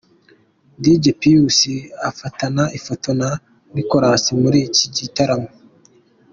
[0.81, 1.59] Dj Pius
[2.09, 3.29] afatana ifoto na
[3.75, 5.49] Nicolas muri iki gitaramo.